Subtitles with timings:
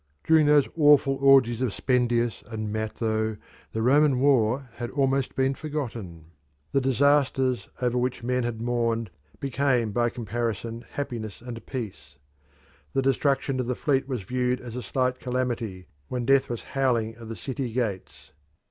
[0.23, 3.37] During those awful orgies of Spendius and Matho,
[3.71, 6.31] the Roman war had almost been forgotten;
[6.71, 12.15] the disasters over which men had mourned became by comparison happiness and peace.
[12.93, 17.13] The destruction of the fleet was viewed as a slight calamity when death was howling
[17.13, 18.31] at the city gates.